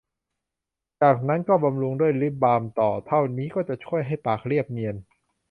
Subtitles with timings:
[1.01, 4.95] จากนั้นก็บำรุงด้วยลิปบาล์มต่อ เท่านี้ก็จะช่วยให้ปากเรียบเนียน